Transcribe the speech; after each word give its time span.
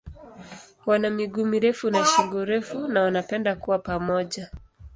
Wana 0.85 1.09
miguu 1.09 1.45
mirefu 1.45 1.89
na 1.89 2.05
shingo 2.05 2.45
refu 2.45 2.87
na 2.87 3.01
wanapenda 3.01 3.55
kuwa 3.55 3.79
pamoja. 3.79 4.51